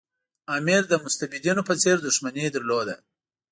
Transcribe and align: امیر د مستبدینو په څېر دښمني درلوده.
امیر 0.57 0.83
د 0.87 0.93
مستبدینو 1.03 1.61
په 1.69 1.73
څېر 1.81 1.97
دښمني 2.05 2.45
درلوده. 2.55 2.95